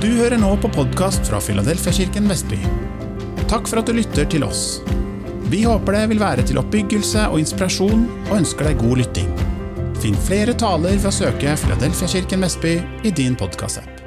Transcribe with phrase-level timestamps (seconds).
[0.00, 2.56] Du hører nå på podkast fra Filadelfiakirken Vestby.
[3.50, 4.78] Takk for at du lytter til oss.
[5.52, 9.28] Vi håper det vil være til oppbyggelse og inspirasjon, og ønsker deg god lytting.
[10.00, 12.72] Finn flere taler ved å søke Filadelfiakirken Vestby
[13.04, 14.00] i din podkastapp.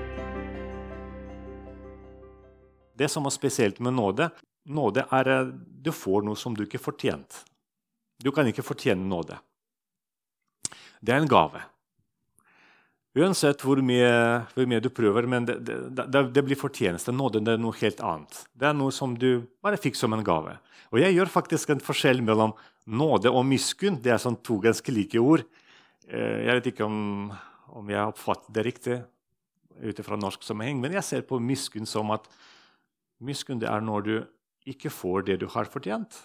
[2.97, 4.31] Det som er spesielt med nåde,
[4.65, 7.43] nåde er at du får noe som du ikke fortjent.
[8.17, 9.37] Du kan ikke fortjene nåde.
[11.05, 11.61] Det er en gave.
[13.13, 14.09] Uansett hvor mye,
[14.55, 17.13] hvor mye du prøver, men det, det, det, blir fortjeneste.
[17.13, 18.39] Nåde er noe helt annet.
[18.57, 20.55] Det er noe som du bare fikk som en gave.
[20.89, 22.55] Og jeg gjør faktisk en forskjell mellom
[22.89, 23.99] nåde og miskunn.
[24.01, 25.45] Det er sånn to ganske like ord.
[26.09, 27.29] Eh, jeg vet ikke om,
[27.69, 28.97] om jeg har oppfattet det riktig
[29.83, 32.25] ut fra norsk sammenheng, men jeg ser på miskunn som at
[33.23, 34.13] miskunn det er når du
[34.69, 36.17] ikke får det du har fortjent.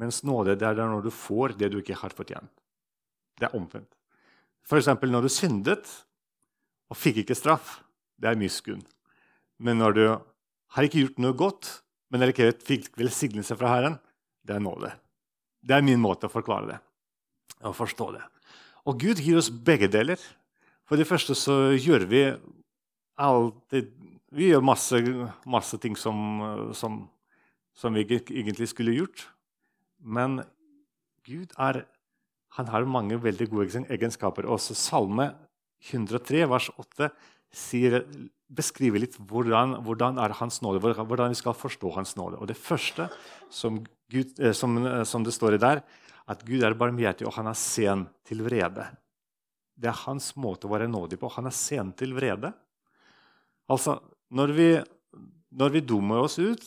[0.00, 2.50] Mens nåde det er når du får det du ikke har fortjent.
[3.38, 3.92] Det er omvendt.
[4.64, 4.88] F.eks.
[5.02, 5.88] når du syndet
[6.90, 7.80] og fikk ikke straff.
[8.20, 8.82] Det er miskunn.
[9.58, 11.70] Men når du har ikke gjort noe godt,
[12.10, 13.98] men likevel fikk velsignelse fra Herren,
[14.46, 14.92] det er nåde.
[15.64, 16.80] Det er min måte å forklare det
[17.64, 18.24] og forstå det.
[18.84, 20.20] Og Gud gir oss begge deler.
[20.84, 22.26] For det første så gjør vi
[23.16, 23.92] alltid
[24.34, 24.98] Vi gjør masse,
[25.46, 26.16] masse ting som,
[26.74, 26.96] som,
[27.70, 29.28] som vi egentlig skulle gjort.
[30.02, 30.40] Men
[31.22, 31.84] Gud er
[32.54, 34.46] han har mange veldig gode egenskaper.
[34.46, 35.32] Også Salme
[35.90, 37.10] 103, vers 8,
[37.54, 38.00] sier,
[38.54, 42.38] beskriver litt hvordan, hvordan, er hans nåde, hvordan vi skal forstå hans nåde.
[42.38, 43.08] Og Det første
[43.50, 45.82] som, Gud, eh, som, eh, som det står i der,
[46.26, 48.86] at Gud er barmhjertig, og han er sen til vrede.
[49.76, 51.28] Det er hans måte å være nådig på.
[51.34, 52.52] Han er sen til vrede.
[53.68, 53.98] Altså,
[54.30, 54.68] når vi,
[55.50, 56.64] når vi dummer oss ut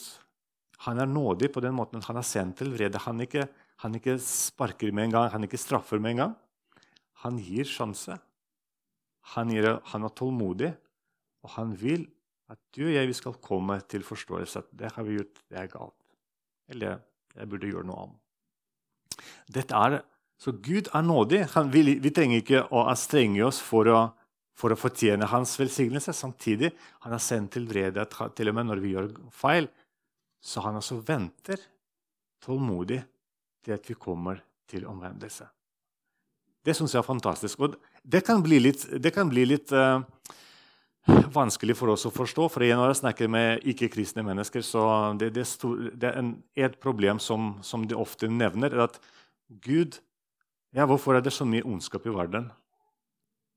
[0.85, 2.99] Han er nådig på den måten han er sen til vrede.
[3.01, 3.47] Han er ikke
[3.83, 6.35] han ikke sparker med en gang, han ikke straffer med en gang.
[7.23, 8.17] Han gir sjanse.
[9.35, 10.71] Han, gir, han er tålmodig,
[11.43, 12.07] og han vil
[12.47, 15.71] at du og jeg skal komme til forståelse at det har vi gjort, det er
[15.71, 15.97] galt.
[16.71, 17.01] Eller
[17.35, 19.25] jeg burde gjøre noe annet.
[19.51, 19.97] Dette er,
[20.39, 21.41] så Gud er nådig.
[21.55, 23.99] Han, vi, vi, trenger ikke å anstrenge oss for å,
[24.57, 26.15] for å fortjene hans velsignelse.
[26.15, 26.71] Samtidig
[27.03, 29.69] han er sendt til vrede til og med når vi gjør feil.
[30.39, 31.61] Så han altså venter
[32.45, 33.01] tålmodig
[33.67, 35.45] til at vi kommer til omvendelse.
[36.63, 37.59] Det syns jeg er fantastisk.
[37.63, 38.83] Og det kan bli litt,
[39.15, 40.01] kan bli litt uh,
[41.35, 42.47] vanskelig for oss å forstå.
[42.51, 44.83] For når jeg snakker med ikke-kristne mennesker, så
[45.19, 48.99] det, det, stor, det er en, et problem som, som, de ofte nevner, er at
[49.47, 50.01] Gud
[50.75, 52.49] ja, Hvorfor er det så mye ondskap i verden?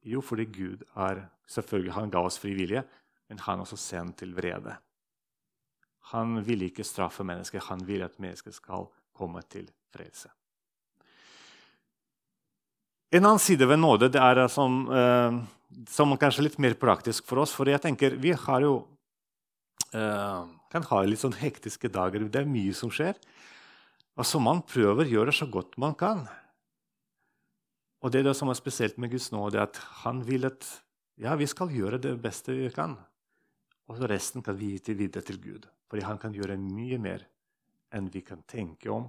[0.06, 2.84] Jo, fordi Gud er selvfølgelig, han ga oss frivillige,
[3.28, 4.76] men han er også sendt til vrede.
[6.14, 8.86] Han vil ikke straffe mennesker, han vil at mennesker skal
[9.20, 10.30] komme til frelse.
[13.10, 15.38] En annen side ved nåde det er som, eh,
[15.90, 17.52] som kanskje litt mer praktisk for oss.
[17.52, 18.74] For jeg tenker, vi har jo
[19.92, 22.28] eh, kan ha litt sånn hektiske dager.
[22.30, 23.18] Det er mye som skjer.
[24.14, 26.22] Og så man prøver å gjøre så godt man kan.
[28.00, 30.64] Og det, er det som er spesielt med Guds nåde, er at han vil at
[31.20, 32.94] ja, vi skal gjøre det beste vi kan.
[33.90, 35.66] Og resten kan vi gi til videre til Gud.
[35.90, 37.26] Fordi han kan gjøre mye mer
[37.92, 39.08] enn vi kan tenke om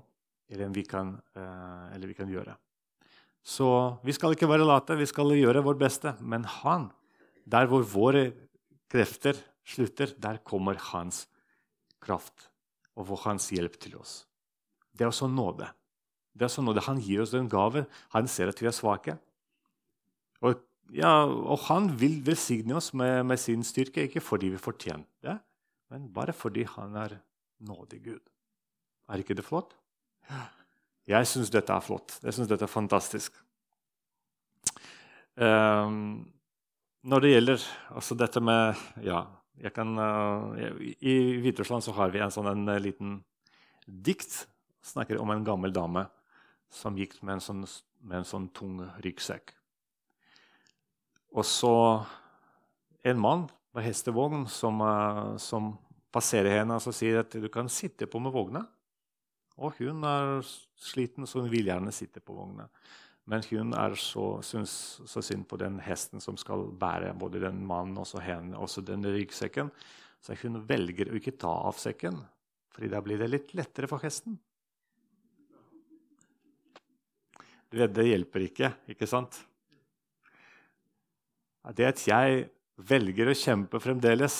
[0.51, 2.55] eller vi kan, eh, eller vi kan gjøre.
[3.41, 6.13] Så vi skal ikke være late, vi skal gjøre vårt beste.
[6.19, 6.91] Men han,
[7.47, 8.33] der hvor våre
[8.91, 11.27] krefter slutter, der kommer hans
[12.01, 12.49] kraft
[12.97, 14.25] og hans hjelp til oss.
[14.91, 15.69] Det er også nåde.
[16.35, 16.83] Det er også nåde.
[16.85, 17.85] Han gir oss en gave.
[18.11, 19.17] Han ser at vi er svake.
[20.41, 20.59] Og,
[20.91, 25.37] ja, og han vil velsigne oss med, med, sin styrke, ikke fordi vi fortjente det,
[25.89, 27.19] men bare fordi han er
[27.59, 28.31] nådig Gud.
[29.11, 29.73] Er ikke det flott?
[31.09, 32.15] Jeg syns dette er flott.
[32.23, 33.35] Jeg syns dette er fantastisk.
[35.35, 36.23] Um,
[37.07, 39.21] når det gjelder altså dette med Ja,
[39.57, 43.13] jeg kan uh, I Hviterussland har vi en sånn en, en liten
[43.85, 44.45] dikt.
[44.85, 46.05] Snakker om en gammel dame
[46.71, 47.63] som gikk med en sånn,
[47.99, 49.51] med en sånn tung ryggsekk.
[51.35, 51.75] Og så
[53.07, 55.73] en mann på hestevogn som, uh, som
[56.11, 58.65] passerer henne og sier at du kan sitte på med vogna.
[59.61, 60.41] Og hun er
[60.81, 62.65] sliten, så hun vil gjerne sitte på vogna.
[63.29, 64.73] Men hun er så, syns
[65.07, 69.05] så synd på den hesten som skal bære både den mannen og henne, også den
[69.05, 69.69] ryggsekken.
[70.21, 72.17] Så hun velger å ikke ta av sekken,
[72.73, 74.39] fordi da blir det litt lettere for hesten.
[77.71, 79.37] Du vet, Det hjelper ikke, ikke sant?
[81.71, 82.49] Det at jeg
[82.81, 84.35] velger å kjempe fremdeles,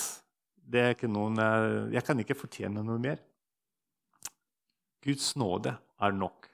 [0.52, 3.18] det er ikke noen, eh, Jeg kan ikke fortjene noe mer.
[5.02, 6.46] Guds nåde er nok.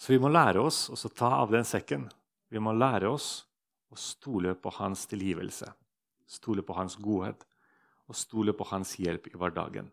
[0.00, 2.06] Så vi må lære oss å ta av den sekken.
[2.48, 3.44] Vi må lære oss
[3.92, 5.72] å stole på hans tilgivelse.
[6.30, 7.40] stole på hans godhet
[8.06, 9.88] og stole på hans hjelp i hverdagen.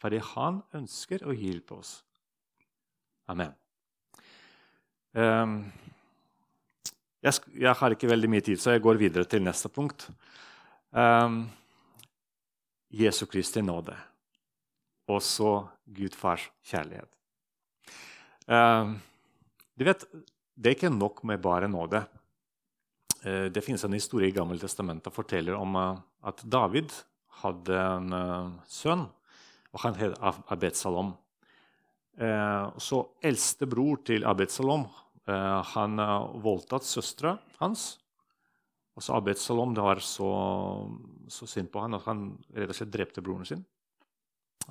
[0.00, 1.98] Fordi han ønsker å hjelpe oss.
[3.28, 3.52] Amen.
[5.12, 5.58] Um,
[7.20, 10.08] jeg, har ikke veldig mye tid, så jeg går videre til neste punkt.
[10.96, 11.44] Um,
[12.88, 13.96] Jesu Kristi nåde.
[15.10, 15.50] Og så
[15.84, 17.10] Gud fars kjærlighet.
[18.48, 19.00] Um,
[19.76, 20.04] du vet,
[20.54, 22.04] Det er ikke nok med bare nåde.
[23.24, 26.92] Uh, det finnes en historie i Gamle testamentet som forteller om uh, at David
[27.42, 29.08] hadde en uh, sønn,
[29.72, 31.16] og han het Abed-Salom.
[32.78, 34.84] så eldste bror til Abed-Salom
[35.26, 35.98] han
[36.44, 37.98] voldtatt søstera hans.
[38.94, 40.28] Og så Abed-Salom det var så,
[41.26, 43.64] så synd på han at han rett og slett drepte broren sin.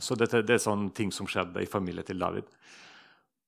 [0.01, 2.47] Så dette, det er sånne ting som skjedde i familien til David.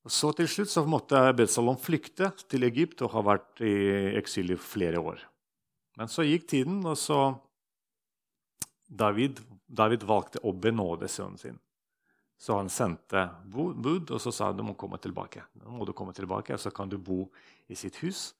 [0.05, 3.73] Så Til slutt så måtte Abed-Salom flykte til Egypt og ha vært i
[4.19, 5.23] eksil i flere år.
[5.97, 7.33] Men så gikk tiden, og så
[8.85, 11.57] David, David valgte å benåde sønnen sin.
[12.37, 15.45] Så han sendte bud og så sa han, du må komme tilbake.
[15.63, 17.23] Nå må du komme tilbake, så kan du bo
[17.71, 18.33] i sitt hus.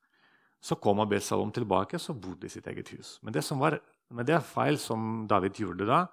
[0.62, 3.18] Så kom Abed-Salom tilbake og bodde i sitt eget hus.
[3.24, 3.80] Men det, var,
[4.14, 6.06] men det er feil som David gjorde da.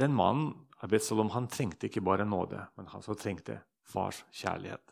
[0.00, 0.52] Den mannen
[0.84, 4.82] Abed-Salom, han trengte ikke bare nåde, men han trengte fars kjærlighet.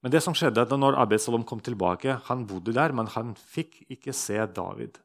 [0.00, 3.82] Men det som skjedde at når Abed-Salom kom tilbake, han bodde der, men han fikk
[3.92, 4.98] ikke se David.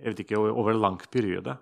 [0.00, 1.56] Jeg vet ikke, over en lang periode.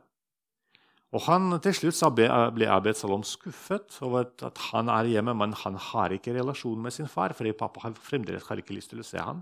[1.09, 5.79] Og han, Til slutt ble Abed Salom skuffet over at han er hjemme, men han
[5.81, 9.19] har ikke relasjon med sin far, fordi pappa fremdeles har ikke lyst til å se
[9.19, 9.41] ham.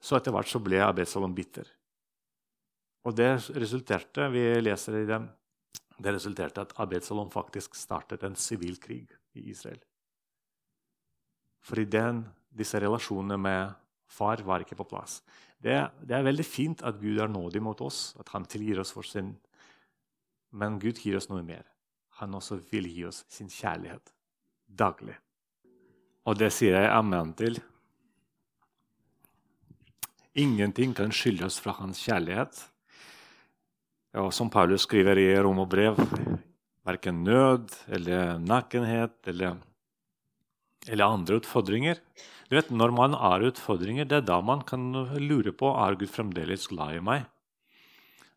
[0.00, 1.66] Så etter hvert så ble Abed Salom bitter.
[3.06, 5.28] Og det resulterte vi leser i den,
[5.96, 9.80] det resulterte at Abed Salom faktisk startet en sivil krig i Israel.
[11.64, 13.76] Fordi den, disse relasjonene med
[14.10, 15.20] far var ikke på plass.
[15.56, 18.92] Det, det, er veldig fint at Gud er nådig mot oss, at han tilgir oss
[18.94, 19.32] for sin
[20.56, 21.64] men Gud gir oss noe mer.
[22.20, 24.12] Han også vil gi oss sin kjærlighet
[24.66, 25.16] daglig.
[26.26, 27.58] Og det sier jeg amen til.
[30.36, 32.56] Ingenting kan skylde oss fra hans kjærlighet.
[34.16, 35.98] Og som Paulus skriver i Rom og brev,
[36.88, 39.58] verken nød eller nakenhet eller,
[40.88, 42.00] eller andre utfordringer.
[42.48, 46.08] Du vet, Når man har utfordringer, det er da man kan lure på er Gud
[46.08, 47.26] fremdeles glad i meg.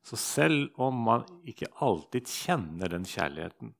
[0.03, 3.73] Så selv om man ikke alltid kjenner den kjærligheten,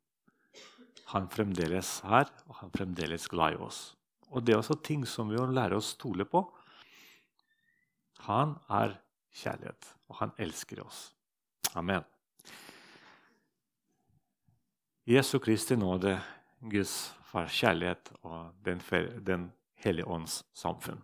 [1.10, 3.96] han fremdeles her, og han fremdeles glad i oss.
[4.30, 6.46] Og det er også ting som vi må lære å stole på.
[8.30, 9.00] Han er
[9.34, 11.10] kjærlighet, og han elsker oss.
[11.76, 12.04] Amen.
[15.10, 16.20] Jesu Kristi nåde,
[16.60, 18.82] Guds fars kjærlighet og Den,
[19.26, 21.02] den hellige ånds samfunn.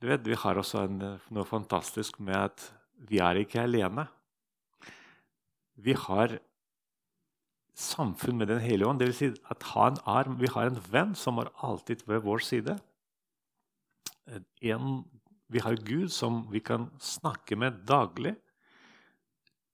[0.00, 2.72] Du vet, Vi har også en, noe fantastisk med at
[3.08, 4.06] vi er ikke alene
[5.74, 6.38] vi har
[7.74, 9.00] samfunn med Den hellige ånd.
[9.02, 9.18] Dvs.
[9.18, 9.66] Si at
[10.06, 12.78] er, vi har en venn som er alltid ved vår side.
[14.62, 15.04] En,
[15.48, 18.36] vi har Gud som vi kan snakke med daglig.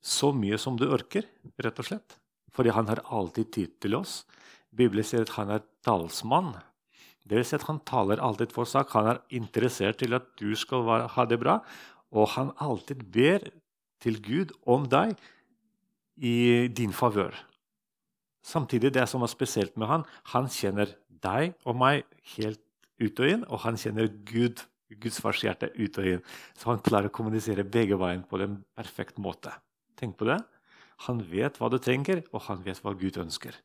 [0.00, 1.26] Så mye som du orker,
[1.60, 2.16] rett og slett.
[2.56, 4.24] Fordi han har alltid tid til oss.
[4.72, 6.54] Bibelen sier at han er talsmann.
[7.26, 8.90] Det vil si at Han taler alltid for sak.
[8.96, 11.60] Han er interessert til at du skal ha det bra.
[12.10, 13.50] Og han alltid ber
[14.00, 15.14] til Gud om deg
[16.16, 17.36] i din favør.
[18.42, 22.04] Samtidig, det som er spesielt med han, han kjenner deg og meg
[22.36, 22.60] helt
[23.00, 26.22] ut og inn, og han kjenner Gud, Guds fars hjerte ut og inn.
[26.56, 29.52] Så han klarer å kommunisere begge veien på en perfekt måte.
[30.00, 30.38] Tenk på det.
[31.06, 33.56] Han vet hva du trenger, og han vet hva Gud ønsker.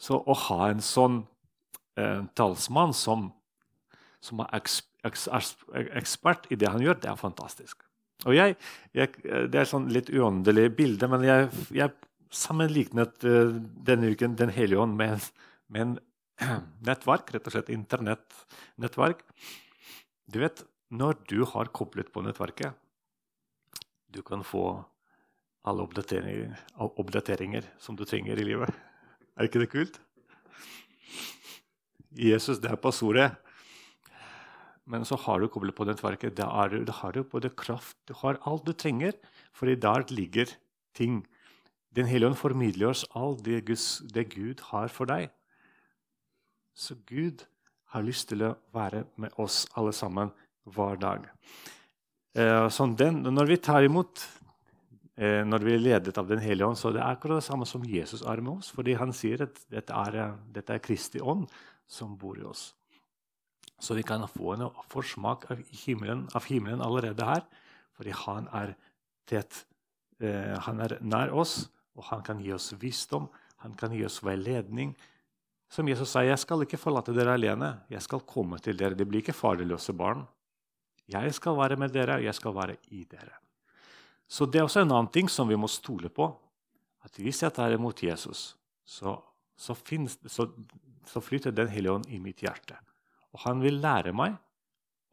[0.00, 1.22] Så å ha en sånn
[1.96, 3.30] eh, talsmann som,
[4.20, 4.56] som er
[5.96, 7.84] ekspert i det han gjør, det er fantastisk.
[8.24, 8.56] Og jeg,
[8.96, 9.12] jeg,
[9.52, 11.92] Det er sånn litt uåndelig bilde, men jeg, jeg
[12.32, 13.52] sammenlignet uh,
[13.86, 15.28] denne uken Den hellige ånd med,
[15.68, 15.94] med en
[16.88, 19.22] nettverk, rett og slett internettnettverk.
[20.28, 22.76] Du vet, når du har koblet på nettverket,
[24.12, 24.84] du kan få
[25.66, 28.70] alle oppdateringer, oppdateringer som du trenger i livet.
[29.36, 29.98] Er ikke det kult?
[32.16, 33.32] Jesus, det er passordet.
[34.86, 36.36] Men så har du koblet på nettverket.
[36.38, 39.16] Da, er, da har du både kraft Du har alt du trenger,
[39.52, 40.52] for i der ligger
[40.94, 41.24] ting.
[41.96, 45.32] Den hellige ånd formidler oss alt det, Guds, det Gud har for deg.
[46.76, 47.44] Så Gud
[47.92, 50.30] har lyst til å være med oss alle sammen
[50.76, 51.26] hver dag.
[52.36, 54.22] Eh, sånn den, når vi tar imot,
[55.16, 57.66] eh, når vi er ledet av Den hellige ånd, så det er akkurat det samme
[57.68, 58.72] som Jesus er med oss.
[58.74, 61.46] Fordi han sier at dette er, dette er Kristi ånd
[61.86, 62.74] som bor i oss.
[63.78, 67.42] Så vi kan få en forsmak av himmelen, av himmelen allerede her,
[67.96, 68.76] fordi han er
[69.28, 69.64] tett.
[70.20, 73.28] Eh, han er nær oss, og han kan gi oss visdom,
[73.64, 74.94] han kan gi oss veiledning.
[75.68, 77.82] Som Jesus sa, 'Jeg skal ikke forlate dere alene.
[77.90, 80.26] Jeg skal komme til dere.' Det blir ikke farløse barn.
[81.08, 83.45] Jeg skal være med dere, og jeg skal være i dere.
[84.28, 86.28] Så det er også en annen ting som vi må stole på.
[87.06, 89.14] At hvis jeg tar imot Jesus, så,
[89.54, 90.48] så, finnes, så,
[91.06, 92.78] så flytter Den hellige ånd i mitt hjerte.
[93.32, 94.36] Og han vil lære meg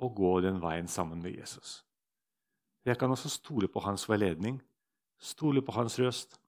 [0.02, 1.84] å gå den veien sammen med Jesus.
[2.84, 4.58] Jeg kan også stole på hans veiledning,
[5.22, 6.40] stole på hans røst,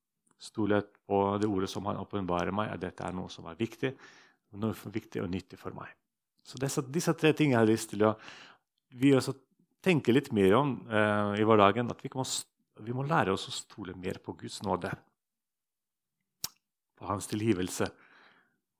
[0.41, 3.93] stole på det ordet som han åpenbarer meg, at dette er noe som er viktig,
[4.59, 5.93] noe viktig og nyttig for meg.
[6.45, 8.15] Så disse, disse tre tingene jeg har lyst til å
[8.95, 9.33] vi også
[9.85, 11.89] tenke litt mer om eh, i hverdagen.
[11.91, 12.25] At vi må,
[12.83, 14.91] vi må, lære oss å stole mer på Guds nåde.
[16.95, 17.87] På hans tilgivelse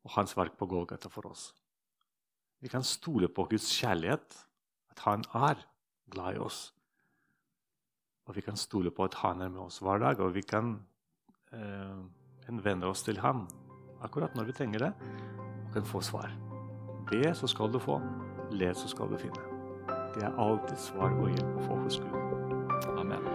[0.06, 1.50] og hans verk på Golgata for oss.
[2.64, 4.36] Vi kan stole på Guds kjærlighet,
[4.92, 5.64] at han er
[6.12, 6.70] glad i oss.
[8.26, 10.76] Og vi kan stole på at han er med oss hver dag, og vi kan
[11.54, 12.00] eh,
[12.48, 13.46] henvende oss til ham
[14.06, 14.92] akkurat når vi trenger det,
[15.68, 16.34] og kan få svar.
[17.12, 18.00] Be, så skal du få.
[18.52, 19.42] Let, så skal du finne.
[20.16, 22.22] Det er alltid svar og hjelp å få hos Gud.
[22.96, 23.35] Amen.